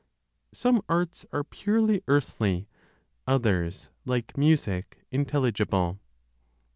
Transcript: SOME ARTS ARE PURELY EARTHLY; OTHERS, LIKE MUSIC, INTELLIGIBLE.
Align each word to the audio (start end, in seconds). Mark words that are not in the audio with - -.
SOME 0.51 0.81
ARTS 0.89 1.27
ARE 1.31 1.43
PURELY 1.43 2.01
EARTHLY; 2.07 2.67
OTHERS, 3.27 3.91
LIKE 4.05 4.35
MUSIC, 4.35 4.97
INTELLIGIBLE. 5.11 5.99